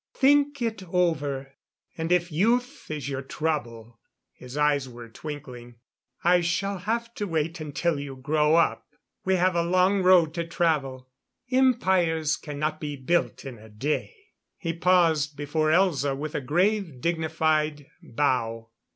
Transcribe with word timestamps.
Think 0.15 0.63
it 0.63 0.81
over. 0.91 1.53
And 1.95 2.11
if 2.11 2.31
youth 2.31 2.89
is 2.89 3.07
your 3.07 3.21
trouble" 3.21 3.99
His 4.33 4.57
eyes 4.57 4.89
were 4.89 5.09
twinkling. 5.09 5.75
"I 6.23 6.41
shall 6.41 6.79
have 6.79 7.13
to 7.13 7.27
wait 7.27 7.59
until 7.59 7.99
you 7.99 8.15
grow 8.15 8.55
up. 8.55 8.83
We 9.25 9.35
have 9.35 9.55
a 9.55 9.61
long 9.61 10.01
road 10.01 10.33
to 10.33 10.43
travel 10.47 11.11
empires 11.51 12.35
cannot 12.35 12.79
be 12.79 12.95
built 12.95 13.45
in 13.45 13.59
a 13.59 13.69
day." 13.69 14.15
He 14.57 14.73
paused 14.73 15.37
before 15.37 15.69
Elza 15.69 16.17
with 16.17 16.33
a 16.33 16.41
grave, 16.41 16.99
dignified 16.99 17.85
bow. 18.01 18.71